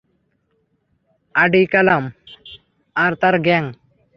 [1.35, 2.03] আডিকালাম
[2.95, 3.63] আর তার গ্যাং।